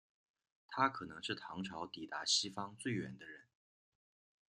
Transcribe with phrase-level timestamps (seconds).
[0.67, 3.43] 他可能是唐朝抵达西方最远的人。